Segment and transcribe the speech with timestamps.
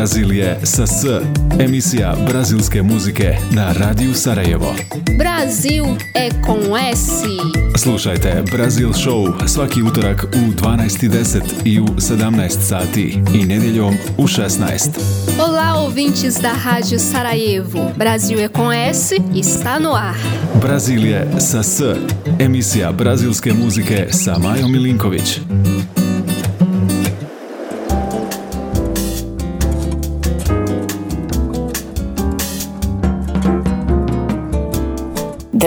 [0.00, 1.04] Brazilije sa S,
[1.58, 4.74] emisija brazilske muzike na Radiju Sarajevo.
[5.18, 5.84] Brasil
[6.14, 7.22] é com S.
[7.76, 14.88] Slušajte Brazil Show svaki utorak u 12.10 i u 17 sati i nedjeljom u 16.
[15.38, 17.90] Olá, ouvintes da Rádio Sarajevo.
[17.96, 20.16] Brasil é com S está no ar.
[20.62, 21.82] Brazilije sa S,
[22.38, 25.40] emisija brazilske muzike sa Majom Milinković.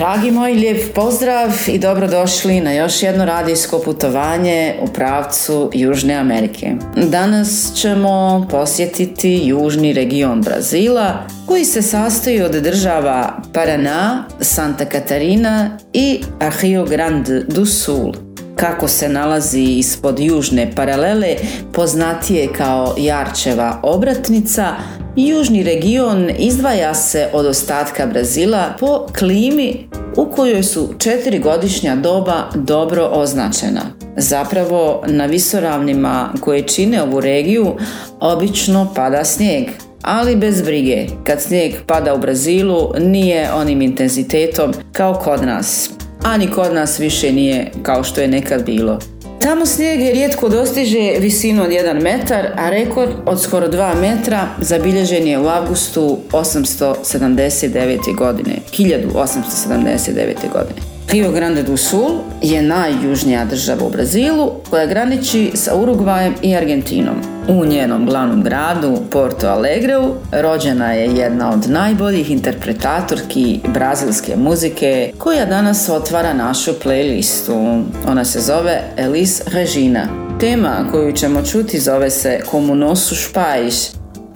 [0.04, 6.72] Dragi moji, lijep pozdrav i dobrodošli na još jedno radijsko putovanje u pravcu Južne Amerike.
[6.96, 16.22] Danas ćemo posjetiti južni region Brazila koji se sastoji od država Paraná, Santa Catarina i
[16.62, 18.33] Rio Grande do Sul.
[18.56, 21.36] Kako se nalazi ispod južne paralele,
[21.74, 24.76] poznatije kao Jarčeva obratnica,
[25.16, 32.50] Južni region izdvaja se od ostatka Brazila po klimi u kojoj su četiri godišnja doba
[32.56, 33.82] dobro označena.
[34.18, 37.76] Zapravo na visoravnima koje čine ovu regiju
[38.20, 39.64] obično pada snijeg,
[40.02, 41.08] ali bez brige.
[41.24, 45.90] Kad snijeg pada u Brazilu nije onim intenzitetom kao kod nas.
[46.24, 49.00] A ni kod nas više nije kao što je nekad bilo.
[49.42, 55.28] Tamo snijeg rijetko dostiže visinu od 1 metar, a rekord od skoro 2 metra zabilježen
[55.28, 58.16] je u avgustu 879.
[58.18, 58.56] godine.
[58.72, 60.52] 1879.
[60.54, 60.93] godine.
[61.12, 67.16] Rio Grande do Sul je najjužnija država u Brazilu koja graniči sa Urugvajem i Argentinom.
[67.48, 75.46] U njenom glavnom gradu, Porto Alegreu, rođena je jedna od najboljih interpretatorki brazilske muzike koja
[75.46, 77.84] danas otvara našu playlistu.
[78.08, 80.08] Ona se zove Elis Regina.
[80.40, 83.76] Tema koju ćemo čuti zove se Como nosu špajš,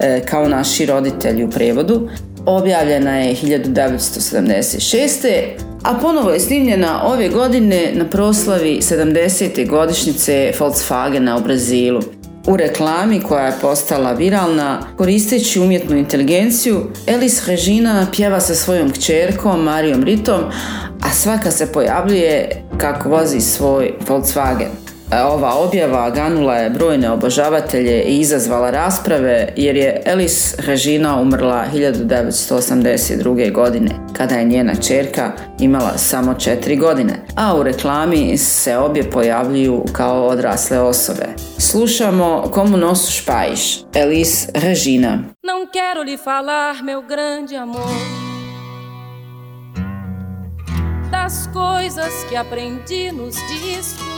[0.00, 2.08] e, kao naši roditelji u prevodu.
[2.46, 9.68] Objavljena je 1976 a ponovo je snimljena ove godine na proslavi 70.
[9.68, 12.00] godišnjice Volkswagena u Brazilu.
[12.46, 19.62] U reklami koja je postala viralna, koristeći umjetnu inteligenciju, Elis Regina pjeva sa svojom kćerkom
[19.62, 20.40] Marijom Ritom,
[21.00, 24.87] a svaka se pojavljuje kako vozi svoj Volkswagen.
[25.12, 33.52] Ova objava ganula je brojne obožavatelje i izazvala rasprave jer je Elis Regina umrla 1982.
[33.52, 39.84] godine kada je njena čerka imala samo 4 godine, a u reklami se obje pojavljuju
[39.92, 41.26] kao odrasle osobe.
[41.58, 45.18] Slušamo Como Nosso Pais, Elis Regina.
[45.42, 48.28] Não quero lhe falar, meu grande amor
[51.10, 54.17] Das coisas que aprendi nos discos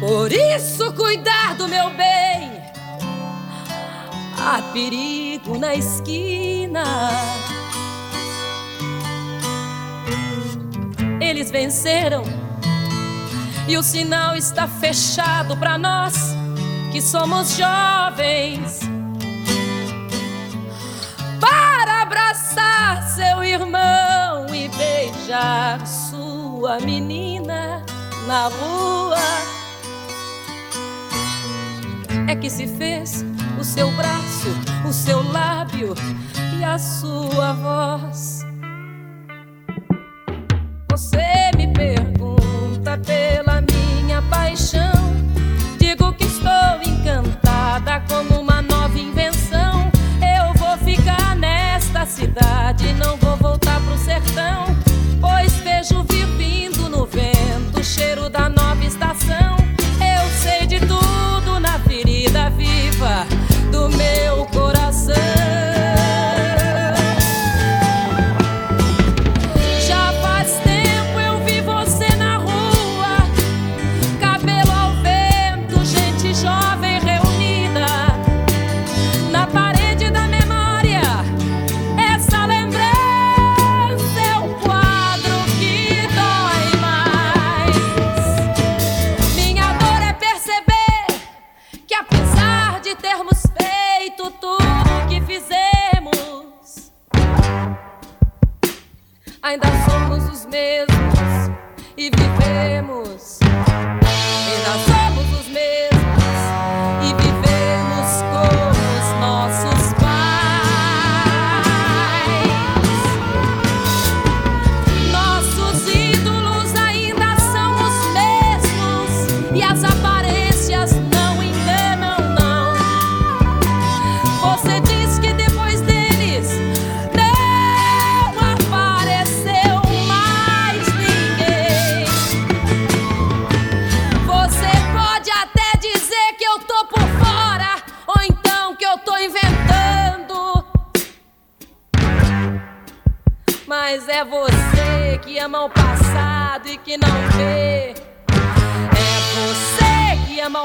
[0.00, 2.62] Por isso, cuidar do meu bem.
[4.36, 6.84] Há perigo na esquina.
[11.20, 12.22] Eles venceram
[13.66, 16.14] e o sinal está fechado para nós
[16.92, 18.80] que somos jovens.
[21.40, 27.84] Para abraçar seu irmão e beijar sua menina
[28.26, 29.63] na rua
[32.28, 33.24] é que se fez
[33.60, 34.48] o seu braço,
[34.88, 35.94] o seu lábio
[36.58, 38.44] e a sua voz.
[40.90, 41.33] Você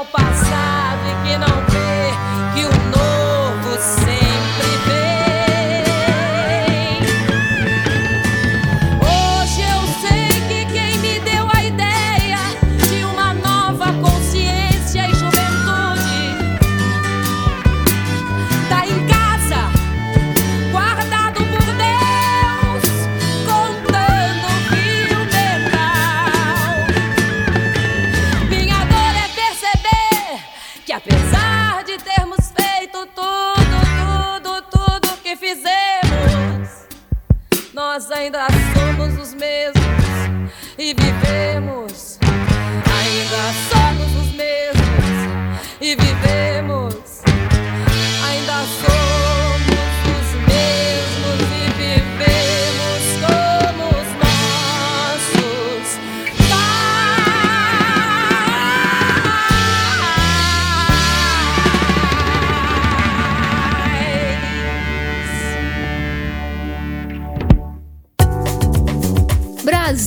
[0.00, 0.49] ama o passado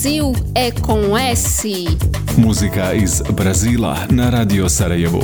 [0.04, 1.64] Brasil é com S.
[2.38, 5.20] Muzika iz Brazila na Radio Sarajevo.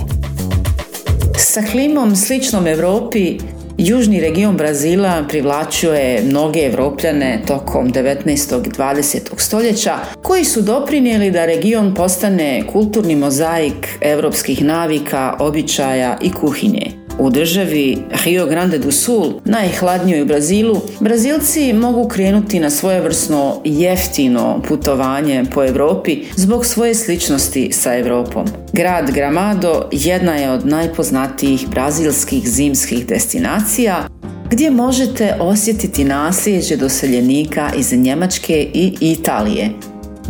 [1.38, 3.38] Sa klimom sličnom Europi,
[3.78, 8.68] južni region Brazila privlačio je mnoge Evropljane tokom 19.
[8.68, 9.20] i 20.
[9.38, 16.99] stoljeća, koji su doprinijeli da region postane kulturni mozaik europskih navika, običaja i kuhinje.
[17.19, 24.62] U državi Rio Grande do Sul, najhladnijoj u Brazilu, Brazilci mogu krenuti na svojevrsno jeftino
[24.68, 28.45] putovanje po Europi zbog svoje sličnosti sa Europom.
[28.74, 34.07] Grad Gramado jedna je od najpoznatijih brazilskih zimskih destinacija
[34.51, 39.69] gdje možete osjetiti nasljeđe doseljenika iz Njemačke i Italije.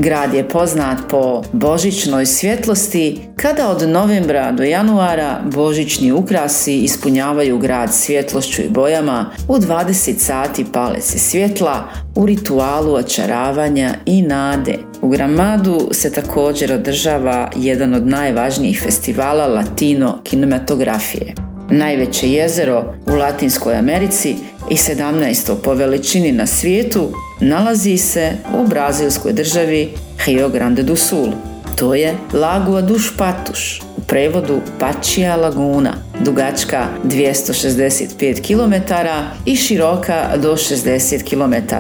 [0.02, 7.94] Grad je poznat po božićnoj svjetlosti, kada od novembra do januara božićni ukrasi ispunjavaju grad
[7.94, 14.78] svjetlošću i bojama, u 20 sati pale se svjetla u ritualu očaravanja i nade.
[15.02, 21.34] U Gramadu se također održava jedan od najvažnijih festivala latino kinematografije.
[21.70, 24.36] Najveće jezero u Latinskoj Americi
[24.70, 25.56] i 17.
[25.64, 29.94] po veličini na svijetu nalazi se u brazilskoj državi
[30.26, 31.28] Rio Grande do Sul.
[31.76, 38.94] To je Lagoa dos Patos, u prevodu Pačija laguna, dugačka 265 km
[39.46, 41.76] i široka do 60 km,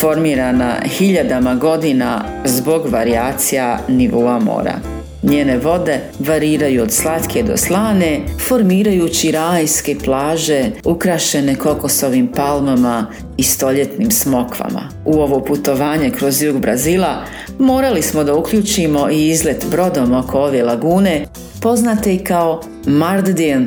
[0.00, 5.03] formirana hiljadama godina zbog varijacija nivoa mora.
[5.28, 14.10] Njene vode variraju od slatke do slane, formirajući rajske plaže ukrašene kokosovim palmama i stoljetnim
[14.10, 14.88] smokvama.
[15.04, 17.24] U ovo putovanje kroz jug Brazila
[17.58, 21.26] morali smo da uključimo i izlet brodom oko ove lagune,
[21.60, 23.66] poznate i kao Mar de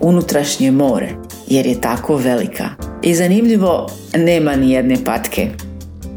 [0.00, 1.08] unutrašnje more,
[1.46, 2.68] jer je tako velika.
[3.02, 5.48] I zanimljivo, nema ni jedne patke.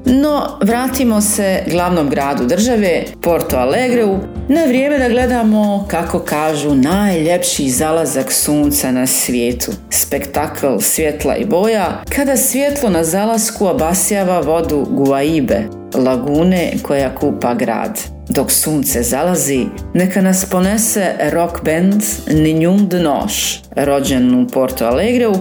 [0.05, 7.70] No, vratimo se glavnom gradu države, Porto Alegreu, na vrijeme da gledamo, kako kažu, najljepši
[7.70, 9.72] zalazak sunca na svijetu.
[9.90, 18.00] Spektakl svjetla i boja, kada svjetlo na zalasku obasjava vodu Guaibe, lagune koja kupa grad.
[18.30, 25.34] Dok sunce zalazi, neka nas ponese rock band Ninjun de Noš, rođen u Porto Alegreu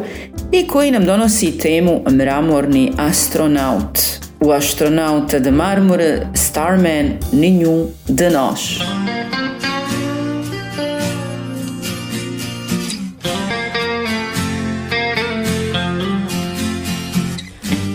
[0.52, 3.98] i koji nam donosi temu Mramorni astronaut
[4.40, 8.80] u astronauta de Marmore Starman Ninju de Noš.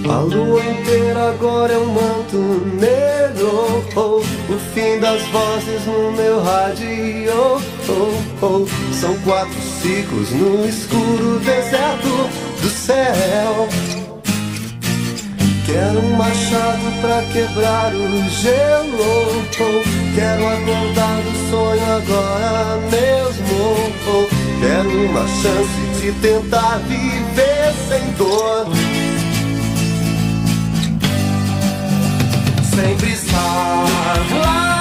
[0.10, 2.38] A lua inteira agora é um manto
[2.80, 4.18] negro oh,
[4.52, 8.66] O fim das vozes no meu rádio oh, oh.
[8.92, 12.30] São quatro ciclos no escuro deserto
[12.62, 13.68] do céu
[15.72, 19.46] Quero um machado pra quebrar o gelo.
[20.16, 24.30] Quero acordar do sonho agora mesmo.
[24.60, 28.66] Quero uma chance de tentar viver sem dor.
[32.64, 33.86] Sempre estar
[34.44, 34.79] lá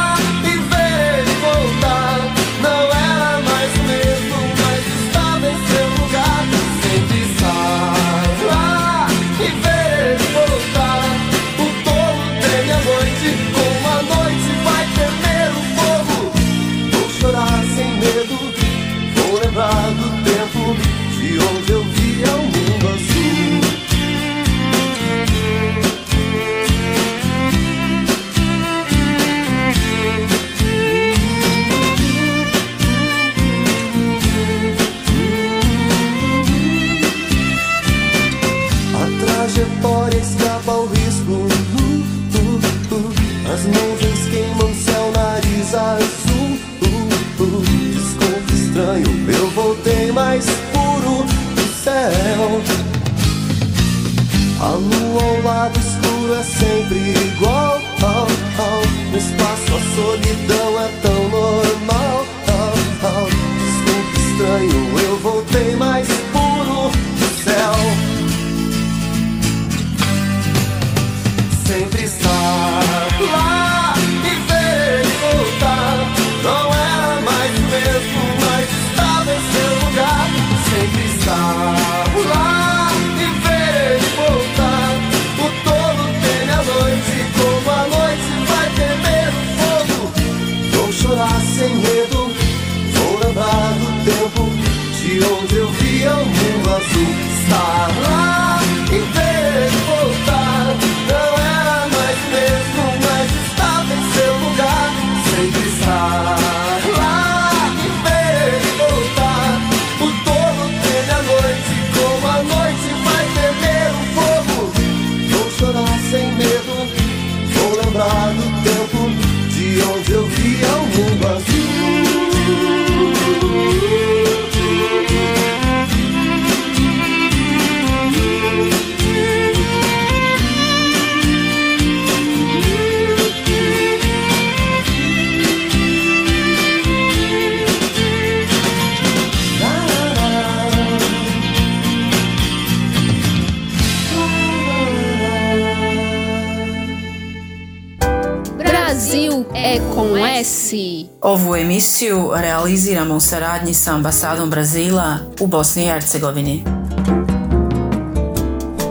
[151.59, 156.65] emisiju realiziramo u saradnji sa ambasadom Brazila u Bosni i Hercegovini.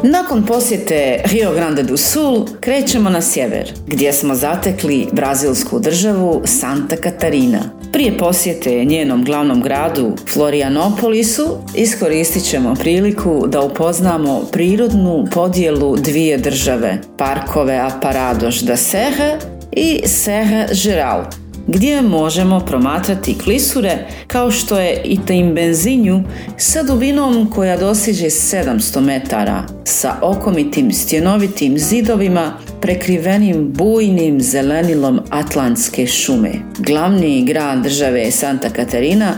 [0.03, 6.95] Nakon posjete Rio Grande do Sul krećemo na sjever, gdje smo zatekli brazilsku državu Santa
[7.03, 7.59] Catarina.
[7.93, 16.97] Prije posjete njenom glavnom gradu Florianopolisu iskoristit ćemo priliku da upoznamo prirodnu podjelu dvije države,
[17.17, 19.39] parkove Aparados da Serra
[19.71, 21.23] i Serra Geral,
[21.67, 23.97] gdje možemo promatrati klisure
[24.27, 25.19] kao što je i
[25.53, 26.23] Benzinju
[26.57, 36.51] sa dubinom koja dosiže 700 metara, sa okomitim stjenovitim zidovima prekrivenim bujnim zelenilom Atlantske šume.
[36.77, 39.33] Glavni grad države Santa Katarina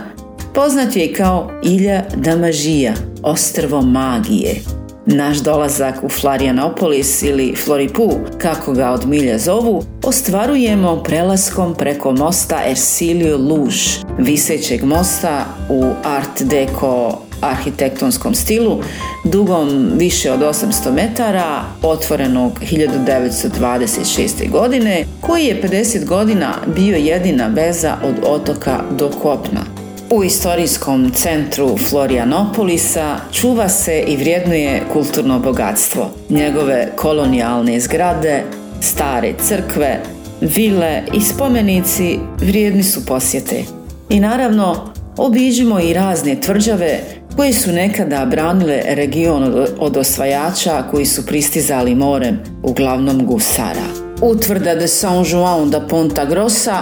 [0.54, 4.79] poznat je kao Ilja Damažija, ostrvo magije.
[5.12, 12.62] Naš dolazak u Florianopolis ili Floripu, kako ga od milja zovu, ostvarujemo prelaskom preko mosta
[12.66, 13.74] Ercilio Luž,
[14.18, 18.82] visećeg mosta u Art Deco arhitektonskom stilu,
[19.24, 24.50] dugom više od 800 metara, otvorenog 1926.
[24.50, 29.79] godine, koji je 50 godina bio jedina veza od otoka do kopna.
[30.10, 36.10] U istorijskom centru Florianopolisa čuva se i vrijednuje kulturno bogatstvo.
[36.28, 38.42] Njegove kolonijalne zgrade,
[38.80, 40.00] stare crkve,
[40.40, 43.62] vile i spomenici vrijedni su posjete.
[44.08, 47.00] I naravno, obiđimo i razne tvrđave
[47.36, 53.86] koje su nekada branile region od- osvajača koji su pristizali morem, uglavnom gusara.
[54.22, 56.78] Utvrda de São João da Ponta Grossa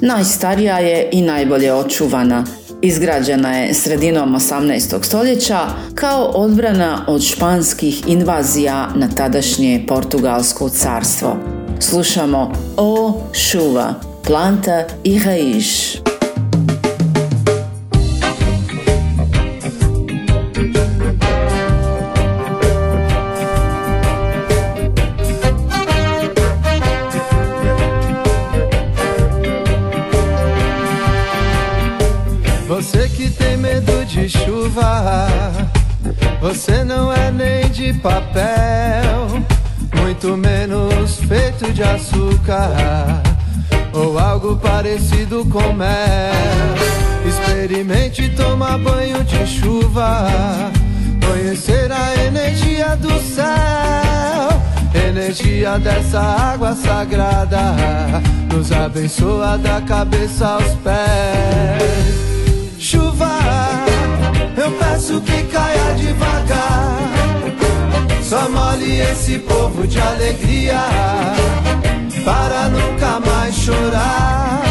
[0.00, 2.44] najstarija je i najbolje očuvana.
[2.84, 5.04] Izgrađena je sredinom 18.
[5.04, 5.60] stoljeća
[5.94, 11.36] kao odbrana od španskih invazija na tadašnje Portugalsko carstvo.
[11.80, 13.94] Slušamo O Chuva,
[14.26, 16.01] planta i raiz.
[36.40, 39.28] Você não é nem de papel,
[39.96, 43.22] muito menos feito de açúcar
[43.92, 46.32] ou algo parecido com mel.
[47.26, 50.28] Experimente tomar banho de chuva,
[51.26, 53.46] conhecer a energia do céu.
[55.08, 57.74] Energia dessa água sagrada
[58.52, 62.31] nos abençoa da cabeça aos pés.
[64.56, 66.98] Eu peço que caia devagar.
[68.22, 70.80] Só molhe esse povo de alegria
[72.24, 74.62] para nunca mais chorar.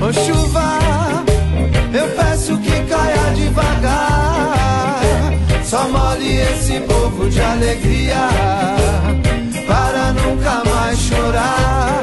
[0.00, 0.78] Ô chuva,
[1.92, 4.52] eu peço que caia devagar.
[5.64, 8.28] Só molhe esse povo de alegria
[9.66, 12.02] para nunca mais chorar,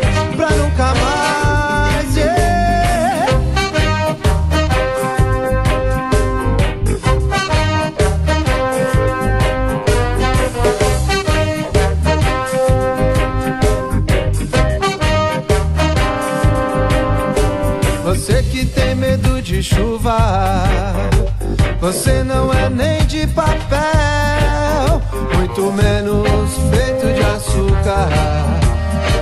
[21.91, 25.01] você não é nem de papel,
[25.36, 28.10] muito menos feito de açúcar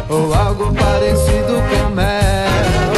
[0.09, 2.91] ou algo parecido com mel.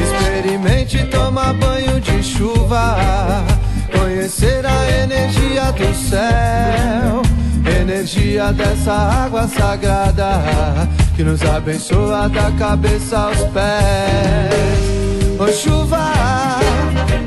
[0.00, 2.96] Experimente tomar banho de chuva,
[3.98, 7.22] conhecer a energia do céu,
[7.82, 15.25] energia dessa água sagrada que nos abençoa da cabeça aos pés.
[15.46, 16.10] Ô chuva,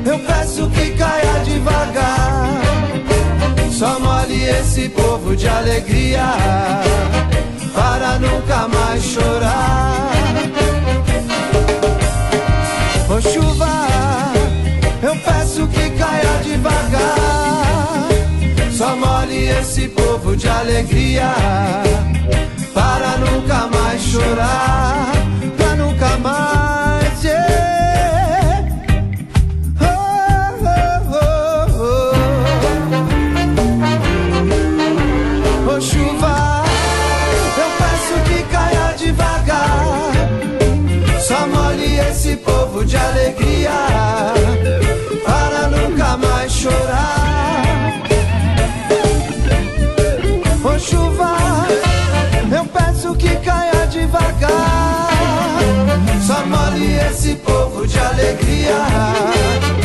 [0.04, 2.60] eu peço que caia devagar.
[3.72, 6.26] Só molhe esse povo de alegria
[7.74, 10.10] para nunca mais chorar.
[13.08, 13.86] Ô chuva,
[15.02, 18.08] eu peço que caia devagar.
[18.70, 21.32] Só molhe esse povo de alegria
[22.74, 25.09] para nunca mais chorar,
[41.30, 43.70] Só molhe esse povo de alegria
[45.24, 48.02] para nunca mais chorar.
[50.64, 51.68] Ô chuva,
[52.52, 55.10] eu peço que caia devagar.
[56.26, 59.79] Só molhe esse povo de alegria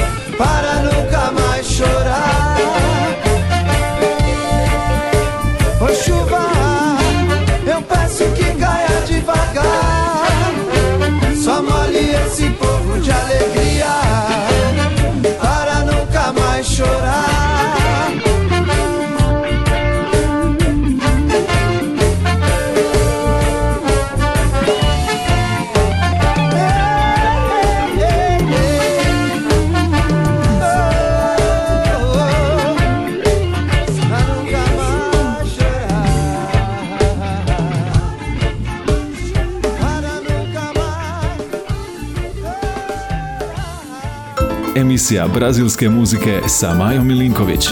[45.33, 47.67] brazilske muzike sa Majom Milinković.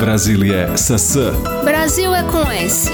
[0.00, 1.16] Brazil je sa S.
[1.64, 2.90] Brasil é com S.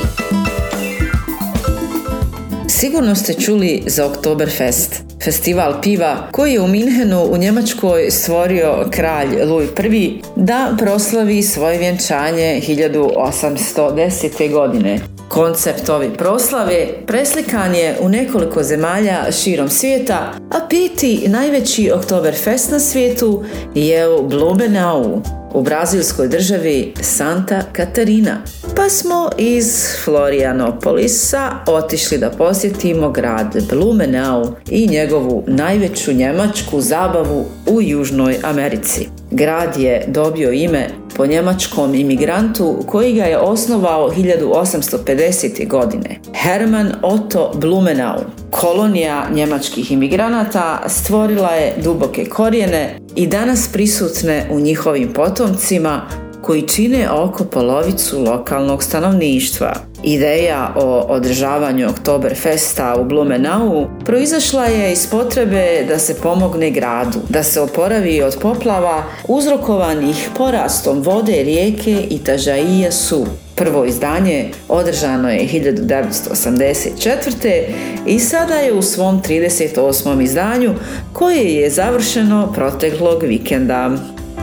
[2.69, 9.43] Sigurno ste čuli za Oktoberfest, festival piva koji je u Minhenu u Njemačkoj stvorio kralj
[9.45, 14.53] Louis I da proslavi svoje vjenčanje 1810.
[14.53, 15.12] godine.
[15.33, 22.81] Koncept ove proslave preslikan je u nekoliko zemalja širom svijeta, a peti najveći Oktoberfest na
[22.81, 25.23] svijetu je u Blumenau,
[25.55, 28.43] u brazilskoj državi Santa Katarina.
[28.77, 37.83] Pa smo iz Florianopolisa otišli da posjetimo grad Blumenau i njegovu najveću njemačku zabavu u
[37.83, 39.09] Južnoj Americi.
[39.31, 45.69] Grad je dobio ime po njemačkom imigrantu koji ga je osnovao 1850.
[45.69, 46.21] godine.
[46.35, 48.21] Hermann Otto Blumenau.
[48.51, 56.03] Kolonija njemačkih imigranata stvorila je duboke korijene i danas prisutne u njihovim potomcima
[56.43, 59.73] koji čine oko polovicu lokalnog stanovništva.
[60.03, 67.43] Ideja o održavanju Oktoberfesta u Blumenau proizašla je iz potrebe da se pomogne gradu, da
[67.43, 73.27] se oporavi od poplava uzrokovanih porastom vode rijeke Itažaija Su.
[73.55, 77.65] Prvo izdanje održano je 1984.
[78.07, 80.23] i sada je u svom 38.
[80.23, 80.75] izdanju
[81.13, 83.91] koje je završeno proteklog vikenda.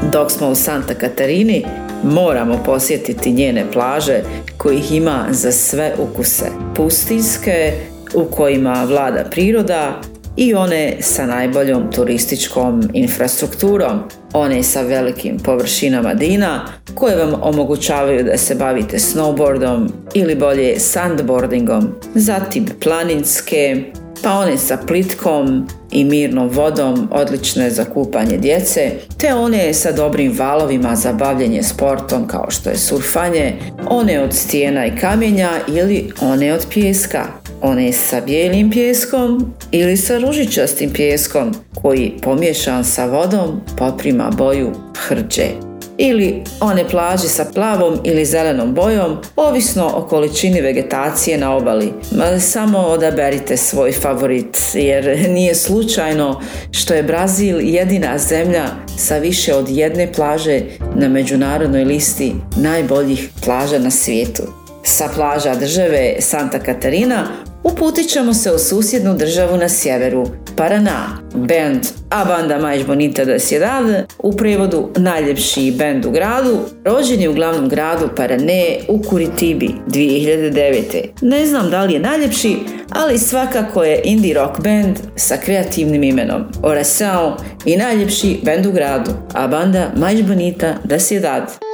[0.03, 1.65] Dok smo u Santa Katarini,
[2.03, 4.21] moramo posjetiti njene plaže
[4.57, 6.45] kojih ima za sve ukuse.
[6.75, 7.73] Pustinske,
[8.13, 10.01] u kojima vlada priroda
[10.38, 13.99] i one sa najboljom turističkom infrastrukturom.
[14.33, 21.88] One sa velikim površinama dina koje vam omogućavaju da se bavite snowboardom ili bolje sandboardingom.
[22.15, 23.83] Zatim planinske,
[24.23, 30.34] pa one sa plitkom i mirnom vodom odlične za kupanje djece, te one sa dobrim
[30.38, 33.56] valovima za bavljenje sportom kao što je surfanje,
[33.89, 37.23] one od stijena i kamenja ili one od pijeska,
[37.62, 45.68] one sa bijelim pijeskom ili sa ružičastim pijeskom koji pomiješan sa vodom poprima boju hrđe
[45.99, 51.93] ili one plaže sa plavom ili zelenom bojom, ovisno o količini vegetacije na obali.
[52.39, 58.65] Samo odaberite svoj favorit, jer nije slučajno što je Brazil jedina zemlja
[58.97, 60.62] sa više od jedne plaže
[60.95, 64.43] na međunarodnoj listi najboljih plaža na svijetu.
[64.83, 67.27] Sa plaža države Santa Katarina
[67.63, 71.19] Uputit ćemo se u susjednu državu na sjeveru, Paraná.
[71.34, 77.30] Band A banda mais bonita da cidade, u prevodu najljepši band u gradu, rođen je
[77.30, 81.08] u glavnom gradu Parané u Curitibi 2009.
[81.22, 82.58] Ne znam da li je najljepši,
[82.89, 87.34] ali svakako je indie rock band sa kreativnim imenom Oração
[87.65, 91.68] i najljepši band u gradu, a banda mais bonita da cidade.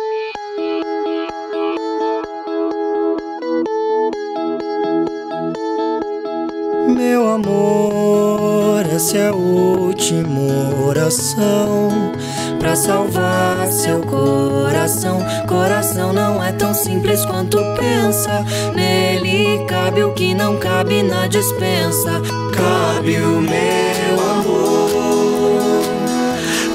[7.15, 12.12] Meu amor, essa é a última oração
[12.60, 15.19] pra salvar seu coração.
[15.47, 18.43] Coração não é tão simples quanto pensa.
[18.75, 22.21] Nele cabe o que não cabe na dispensa.
[22.54, 25.84] Cabe o meu amor,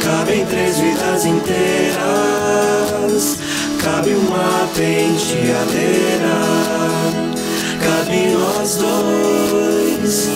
[0.03, 2.01] cabem três vidas inteiras.
[3.85, 6.41] Cabe uma penteadeira,
[8.11, 10.29] cabe nós dois.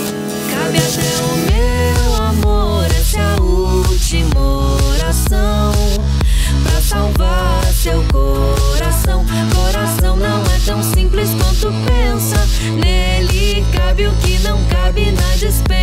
[0.48, 4.40] Cabe até o meu amor, essa última
[4.94, 5.72] oração
[6.62, 9.24] pra salvar seu coração.
[9.54, 12.36] Coração não é tão simples quanto pensa.
[12.80, 15.73] Nele cabe o que não cabe na dispensa.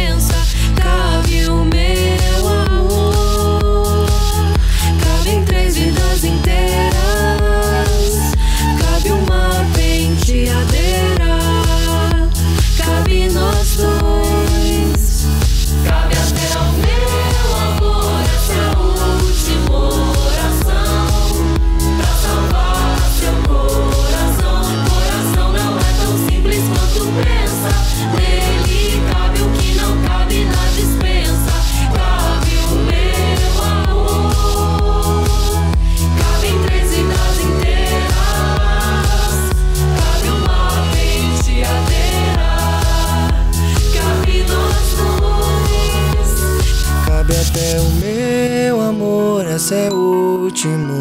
[49.72, 50.94] Essa é a última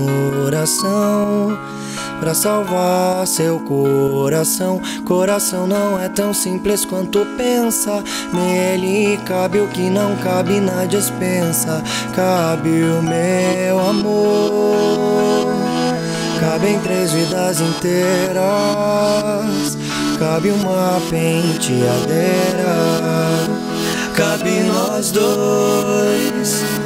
[0.45, 1.59] oração.
[2.21, 4.81] Pra salvar seu coração.
[5.05, 8.05] Coração não é tão simples quanto pensa.
[8.33, 11.83] Nele cabe o que não cabe na dispensa.
[12.15, 15.49] Cabe o meu amor.
[16.39, 18.45] Cabem três vidas inteiras.
[20.19, 22.71] Cabe uma penteadeira.
[24.15, 26.80] Cabe nós dois.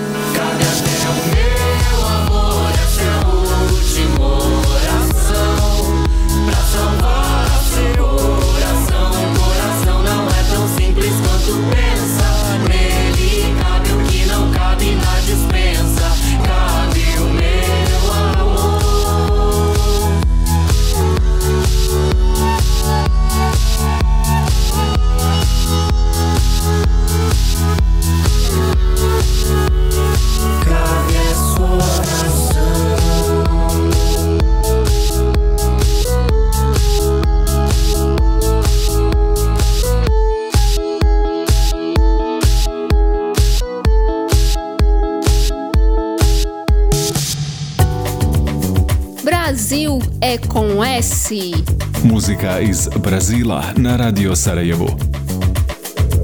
[50.25, 51.29] É com S.
[52.03, 54.89] Muzika iz Brazila na Radio Sarajevu.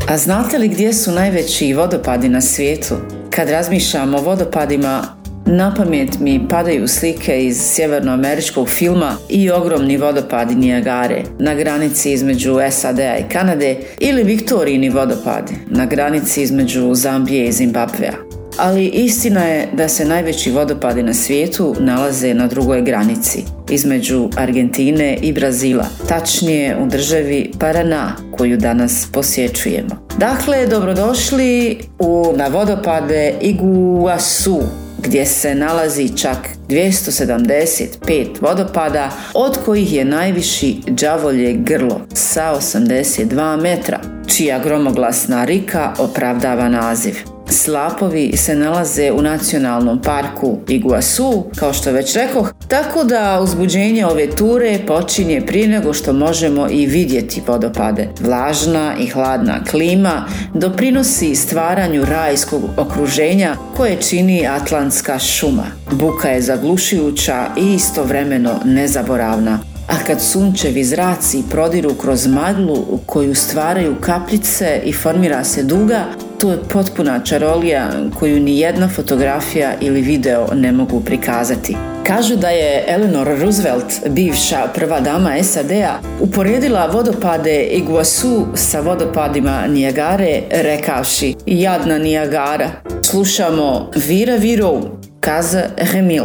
[0.09, 2.95] A znate li gdje su najveći vodopadi na svijetu?
[3.31, 5.03] Kad razmišljam o vodopadima,
[5.47, 12.57] na pamet mi padaju slike iz sjevernoameričkog filma i ogromni vodopadi Nijagare na granici između
[12.71, 18.30] SAD-a i Kanade ili Viktorijini vodopadi na granici između Zambije i Zimbabvea.
[18.63, 25.17] Ali istina je da se najveći vodopadi na svijetu nalaze na drugoj granici, između Argentine
[25.23, 30.07] i Brazila, tačnije u državi Paraná, koju danas posjećujemo.
[30.19, 34.61] Dakle, dobrodošli u, na vodopade Iguasu,
[34.99, 44.01] gdje se nalazi čak 275 vodopada, od kojih je najviši đavolje grlo sa 82 metra,
[44.27, 47.30] čija gromoglasna rika opravdava naziv.
[47.51, 54.31] Slapovi se nalaze u nacionalnom parku Iguasu, kao što već rekoh, tako da uzbuđenje ove
[54.31, 58.09] ture počinje prije nego što možemo i vidjeti vodopade.
[58.21, 65.67] Vlažna i hladna klima doprinosi stvaranju rajskog okruženja koje čini Atlantska šuma.
[65.93, 69.59] Buka je zaglušujuća i istovremeno nezaboravna.
[69.89, 76.05] A kad sunčevi zraci prodiru kroz maglu koju stvaraju kapljice i formira se duga,
[76.41, 81.77] To je potpuna čarolija koju ni jedna fotografija ili video ne mogu prikazati.
[82.05, 90.43] Kažu da je Eleanor Roosevelt, bivša prva dama SAD-a, uporedila vodopade Iguasu sa vodopadima Nijagare,
[90.51, 92.71] rekavši jadna Nijagara.
[93.03, 94.83] Slušamo Vira Virou,
[95.21, 96.25] Kaza Remil.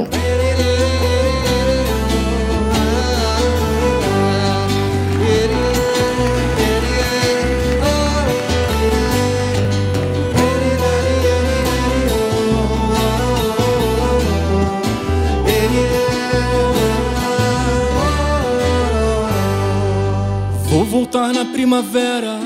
[20.95, 22.39] Voltar na primavera,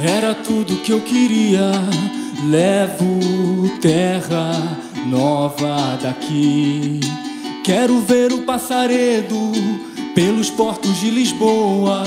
[0.00, 1.70] era tudo que eu queria.
[2.50, 4.50] Levo terra
[5.06, 6.98] nova daqui.
[7.62, 9.52] Quero ver o passaredo
[10.12, 12.02] pelos portos de Lisboa.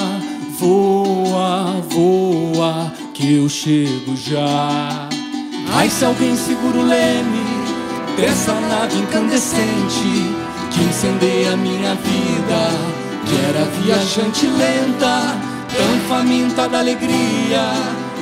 [0.59, 5.07] Voa, voa, que eu chego já.
[5.71, 7.45] Ai, se alguém segura o leme
[8.17, 10.11] dessa nave incandescente
[10.69, 13.01] que incendeia minha vida.
[13.25, 17.61] Que era viajante lenta, tão faminta da alegria.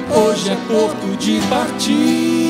[0.09, 2.48] Hoje é porto de partida.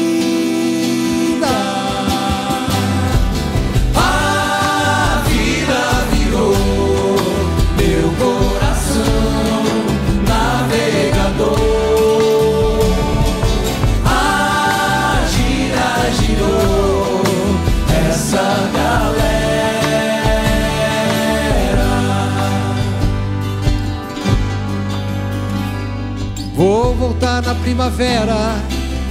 [26.59, 28.61] Vou voltar na primavera,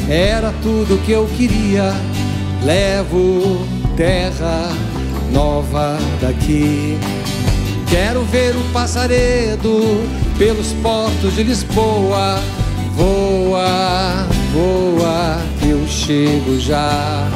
[0.06, 1.94] era tudo que eu queria.
[2.62, 4.68] Levo terra
[5.32, 6.98] nova daqui.
[7.88, 9.80] Quero ver o passaredo
[10.36, 12.38] pelos portos de Lisboa.
[12.94, 17.26] Voa, voa, eu chego já.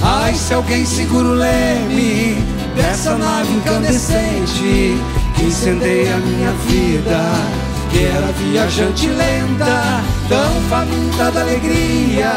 [0.00, 2.36] Ai, se alguém segura o leme
[2.74, 4.96] dessa nave incandescente
[5.36, 7.61] que incendeia minha vida
[7.92, 12.32] que era viajante lenta, tão faminta da alegria,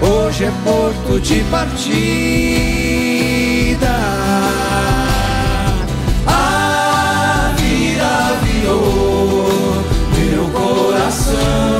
[0.00, 1.76] hoje é porto de partida.
[6.26, 9.84] A vida virou
[10.16, 11.75] meu coração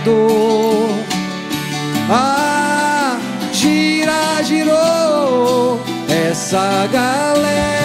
[0.00, 0.90] navegador.
[2.10, 3.18] A
[3.52, 7.79] gira girou essa galera.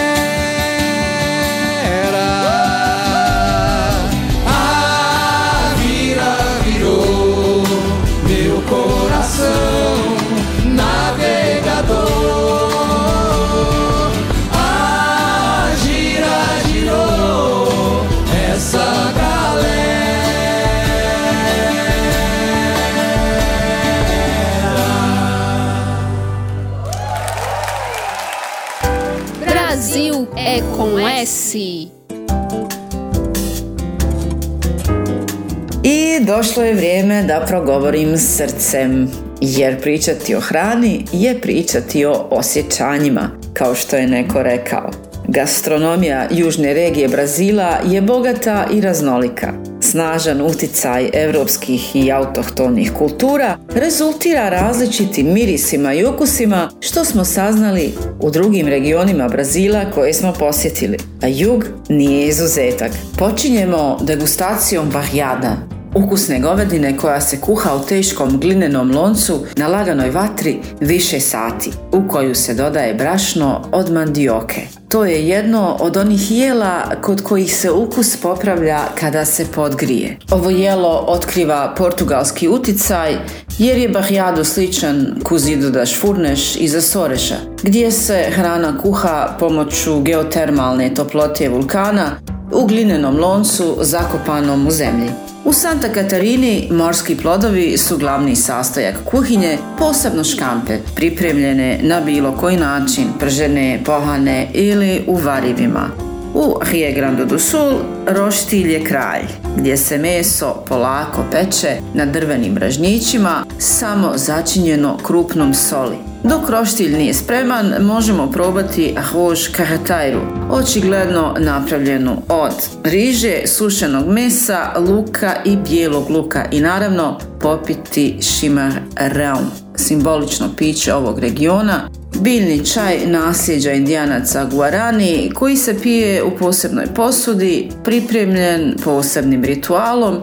[35.82, 43.30] I došlo je vrijeme da progovorim srcem, jer pričati o hrani je pričati o osjećanjima,
[43.52, 44.90] kao što je neko rekao.
[45.28, 49.52] Gastronomija južne regije Brazila je bogata i raznolika.
[49.96, 58.30] Snažan uticaj europskih i autohtonih kultura rezultira različitim mirisima i ukusima što smo saznali u
[58.30, 62.90] drugim regionima Brazila koje smo posjetili, a jug nije izuzetak.
[63.18, 65.56] Počinjemo degustacijom barjada,
[65.94, 72.08] ukusne govedine koja se kuha u teškom glinenom loncu na laganoj vatri više sati, u
[72.08, 74.60] koju se dodaje brašno od mandioke.
[74.96, 80.18] To je jedno od onih jela kod kojih se ukus popravlja kada se podgrije.
[80.30, 83.16] Ovo jelo otkriva portugalski uticaj
[83.58, 90.94] jer je bahjado sličan kuzidu da šfurneš iza Soreša, gdje se hrana kuha pomoću geotermalne
[90.94, 92.10] toplote vulkana
[92.52, 95.10] u glinenom loncu zakopanom u zemlji.
[95.46, 102.56] U Santa Katarini morski plodovi su glavni sastojak kuhinje, posebno škampe, pripremljene na bilo koji
[102.56, 105.88] način, pržene, pohane ili u varivima.
[106.34, 107.72] U Rio Grande do Sul
[108.06, 109.24] roštilj je kralj,
[109.56, 115.96] gdje se meso polako peče na drvenim ražnjićima, samo začinjeno krupnom soli.
[116.28, 122.52] Dok roštilj nije spreman, možemo probati ahož kahatajru, očigledno napravljenu od
[122.84, 129.44] riže, sušenog mesa, luka i bijelog luka i naravno popiti šimar raum,
[129.76, 131.88] simbolično piće ovog regiona,
[132.20, 140.16] biljni čaj nasljeđa indijanaca Guarani koji se pije u posebnoj posudi, pripremljen posebnim ritualom,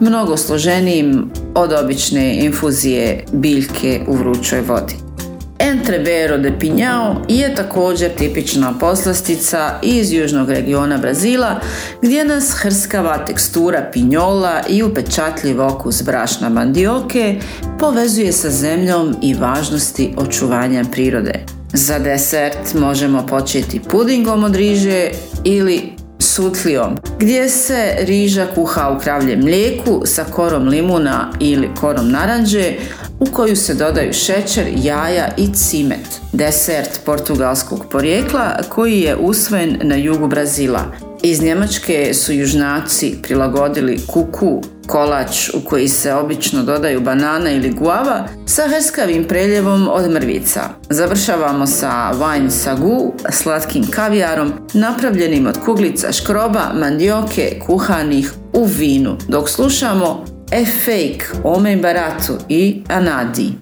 [0.00, 5.09] mnogo složenijim od obične infuzije biljke u vrućoj vodi.
[5.60, 11.60] Entrebero de Pinhao je također tipična poslastica iz južnog regiona Brazila
[12.02, 17.36] gdje nas hrskava tekstura pinjola i upečatljiv okus brašna mandioke
[17.78, 21.44] povezuje sa zemljom i važnosti očuvanja prirode.
[21.72, 25.08] Za desert možemo početi pudingom od riže
[25.44, 32.74] ili sutlijom, gdje se riža kuha u kravljem mlijeku sa korom limuna ili korom naranđe,
[33.20, 36.20] u koju se dodaju šećer, jaja i cimet.
[36.32, 40.84] Desert portugalskog porijekla koji je usvojen na jugu Brazila.
[41.22, 48.28] Iz Njemačke su južnaci prilagodili kuku, kolač u koji se obično dodaju banana ili guava
[48.46, 50.60] sa hrskavim preljevom od mrvica.
[50.90, 59.48] Završavamo sa wine sagu, slatkim kavijarom, napravljenim od kuglica škroba, mandioke, kuhanih u vinu, dok
[59.48, 63.58] slušamo é fake, homem barato e Anadi.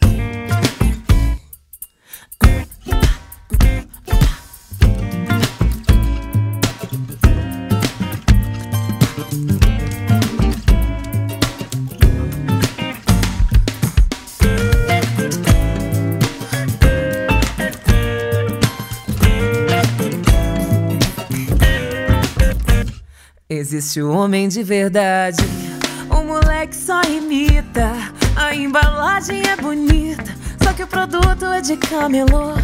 [23.50, 25.67] Existe o homem de verdade
[26.16, 27.92] moleque só imita.
[28.36, 32.54] A embalagem é bonita, só que o produto é de camelô.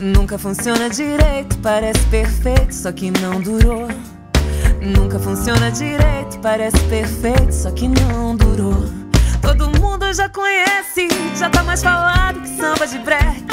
[0.00, 3.88] Nunca funciona direito, parece perfeito, só que não durou.
[4.80, 8.84] Nunca funciona direito, parece perfeito, só que não durou.
[9.42, 13.44] Todo mundo já conhece, já tá mais falado que samba de break.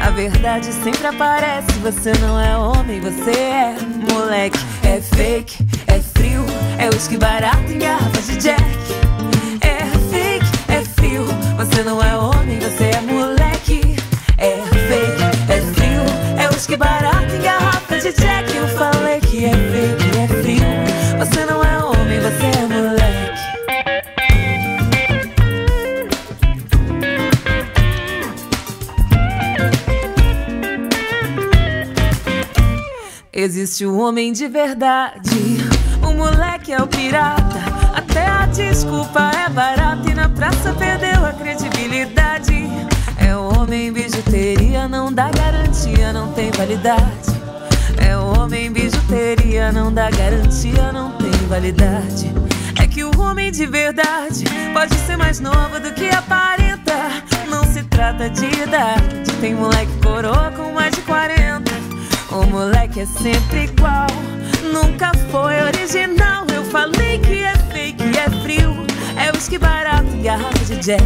[0.00, 3.76] A verdade sempre aparece, você não é homem, você é
[4.12, 4.58] moleque.
[4.82, 6.44] É fake, é frio,
[6.78, 8.62] é uísque barato em garrafa de jack.
[9.60, 11.24] É fake, é frio,
[11.56, 13.96] você não é homem, você é moleque.
[14.38, 14.56] É
[14.88, 18.56] fake, é frio, é uísque barato em garrafa de jack.
[18.56, 23.18] Eu falei que é fake, é frio, você não é homem, você é moleque.
[33.40, 35.47] Existe o homem de verdade,
[36.18, 37.60] moleque é o pirata.
[37.94, 42.68] Até a desculpa é barata e na praça perdeu a credibilidade.
[43.16, 47.38] É o homem bijuteria, não dá garantia, não tem validade.
[47.96, 52.32] É o homem bijuteria, não dá garantia, não tem validade.
[52.82, 57.22] É que o homem de verdade pode ser mais novo do que aparenta.
[57.48, 61.70] Não se trata de idade, tem moleque coroa com mais de 40.
[62.30, 64.06] O moleque é sempre igual,
[64.72, 66.46] nunca foi original.
[66.54, 68.74] Eu falei que é fake, é frio,
[69.16, 71.02] é whisky barato em garrafa de jack.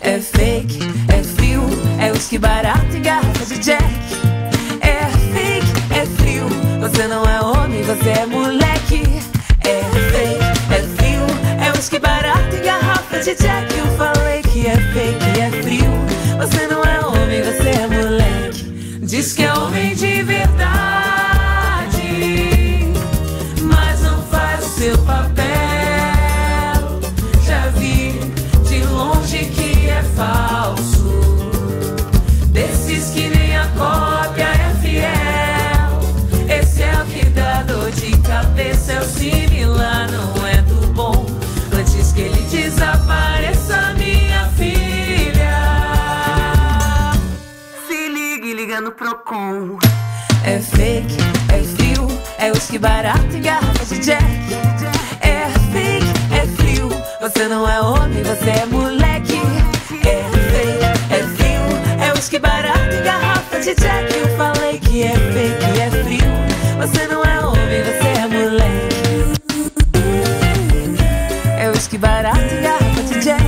[0.00, 1.62] É fake, é frio,
[2.00, 3.84] é whisky barato em garrafa de jack.
[4.80, 6.48] É fake, é frio,
[6.80, 9.02] você não é homem, você é moleque.
[9.62, 11.26] É fake, é frio,
[11.64, 13.78] é whisky barato em garrafa de jack.
[13.78, 14.19] Eu falei
[52.60, 54.22] whisky barato de jack.
[55.22, 59.40] É fake, é frio, você não é homem, você é moleque.
[60.04, 64.14] É fake, é frio, é whisky barato em garrafa de jack.
[64.14, 66.30] Eu falei que é fake, é frio,
[66.78, 68.90] você não é homem, você é moleque.
[71.72, 73.44] uísque barato e garrafa de Jack.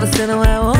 [0.00, 0.79] Você não é homem,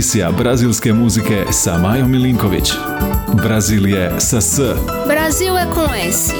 [0.00, 2.72] Emisija brazilske muzike sa Majom Milinković.
[3.32, 4.58] Brazil je sa S.
[5.06, 6.32] Brasil é com S.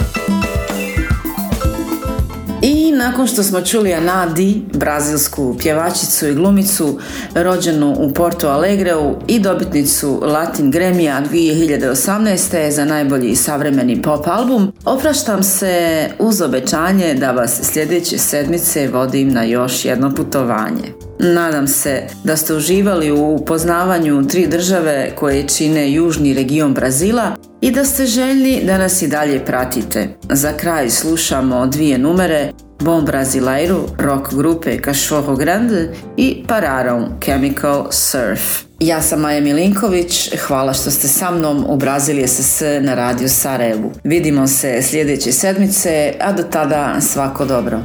[2.62, 6.98] I nakon što smo čuli Anadi, brazilsku pjevačicu i glumicu,
[7.34, 12.70] rođenu u Porto Alegreu i dobitnicu Latin Gremija 2018.
[12.70, 19.44] za najbolji savremeni pop album, opraštam se uz obećanje da vas sljedeće sedmice vodim na
[19.44, 20.99] još jedno putovanje.
[21.22, 27.70] Nadam se da ste uživali u poznavanju tri države koje čine južni region Brazila i
[27.70, 30.08] da ste željni da nas i dalje pratite.
[30.30, 38.40] Za kraj slušamo dvije numere Bom Brasileiro rock grupe Cachorro Grande i Pararon Chemical Surf.
[38.78, 43.92] Ja sam Maja Milinković, hvala što ste sa mnom u Brazilije SS na radiju Sarajevu.
[44.04, 47.80] Vidimo se sljedeće sedmice, a do tada svako dobro.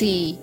[0.00, 0.33] Com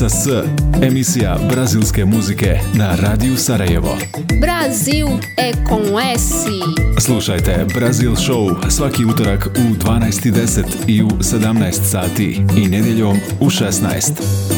[0.00, 0.26] sa S.
[0.82, 3.96] Emisija brazilske muzike na Radiju Sarajevo.
[4.40, 6.32] Brasil é com S.
[6.98, 14.12] Slušajte Brazil Show svaki utorak u 12.10 i u 17 sati i nedjeljom u 16.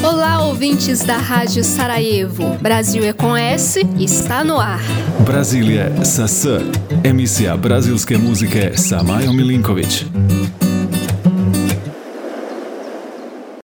[0.05, 2.57] Olá, ouvintes da Rádio Sarajevo.
[2.61, 4.80] Brasil é com S está no ar.
[5.26, 6.47] Brazil je sa S.
[7.05, 10.05] Emisija brazilske muzike sa Majom Milinković.